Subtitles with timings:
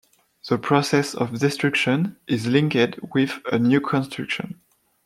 [0.49, 4.59] The process of destruction is linked with a new construction.